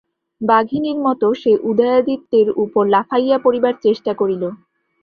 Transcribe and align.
বাঘিনীর 0.41 0.97
মত 0.99 1.21
সে 1.41 1.51
উদয়াদিত্যের 1.69 2.47
উপর 2.63 2.83
লাফাইয়া 2.93 3.37
পড়িবার 3.43 3.75
চেষ্টা 3.85 4.11
করিল। 4.13 4.43